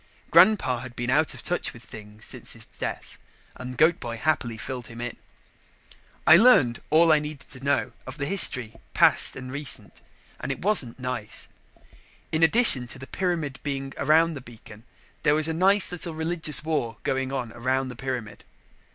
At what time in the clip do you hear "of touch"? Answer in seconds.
1.35-1.73